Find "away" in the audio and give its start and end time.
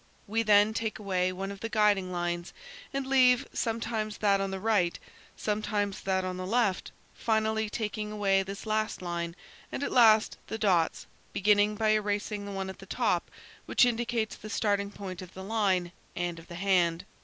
0.97-1.31, 8.11-8.41